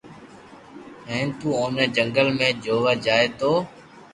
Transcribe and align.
ھين 1.07 1.27
تو 1.39 1.47
اوني 1.59 1.85
جنگل 1.95 2.27
۾ 2.39 2.49
جووا 2.63 2.93
جائي 3.05 3.27
تو 3.39 3.51